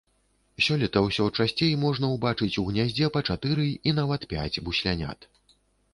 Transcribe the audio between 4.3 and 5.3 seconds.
пяць буслянят.